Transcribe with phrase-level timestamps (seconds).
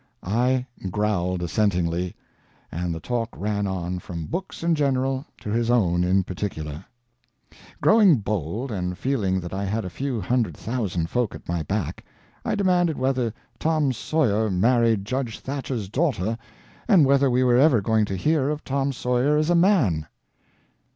[0.23, 2.15] I growled assentingly,
[2.71, 6.83] and the talk ran on from books in general to his own in particular.
[7.81, 12.03] Growing bold, and feeling that I had a few hundred thousand folk at my back,
[12.43, 16.35] I demanded whether Tom Sawyer married Judge Thatcher's daughter
[16.87, 20.07] and whether we were ever going to hear of Tom Sawyer as a man.